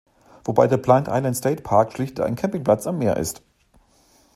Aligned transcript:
Wobei 0.45 0.65
der 0.65 0.77
Blind 0.77 1.09
Island 1.11 1.37
State 1.37 1.61
Park 1.61 1.93
schlicht 1.93 2.19
ein 2.21 2.33
Campingplatz 2.33 2.87
am 2.87 2.97
Meer 2.97 3.17
ist. 3.17 3.43